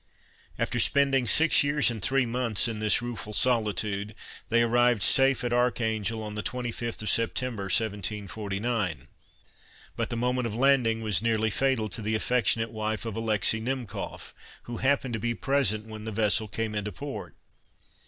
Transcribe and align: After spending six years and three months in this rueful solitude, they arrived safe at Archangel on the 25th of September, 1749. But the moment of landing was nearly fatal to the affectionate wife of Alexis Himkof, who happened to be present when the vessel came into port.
After 0.57 0.79
spending 0.79 1.27
six 1.27 1.63
years 1.63 1.91
and 1.91 2.01
three 2.01 2.25
months 2.25 2.67
in 2.67 2.79
this 2.79 3.03
rueful 3.03 3.33
solitude, 3.33 4.15
they 4.49 4.63
arrived 4.63 5.03
safe 5.03 5.43
at 5.43 5.53
Archangel 5.53 6.23
on 6.23 6.33
the 6.33 6.41
25th 6.41 7.03
of 7.03 7.09
September, 7.11 7.65
1749. 7.65 9.07
But 9.95 10.09
the 10.09 10.17
moment 10.17 10.47
of 10.47 10.55
landing 10.55 11.01
was 11.01 11.21
nearly 11.21 11.51
fatal 11.51 11.87
to 11.89 12.01
the 12.01 12.15
affectionate 12.15 12.71
wife 12.71 13.05
of 13.05 13.15
Alexis 13.15 13.59
Himkof, 13.61 14.33
who 14.63 14.77
happened 14.77 15.13
to 15.13 15.19
be 15.19 15.35
present 15.35 15.85
when 15.85 16.05
the 16.05 16.11
vessel 16.11 16.47
came 16.47 16.73
into 16.73 16.91
port. 16.91 17.35